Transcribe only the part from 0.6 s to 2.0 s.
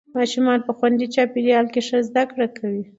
په خوندي چاپېریال کې ښه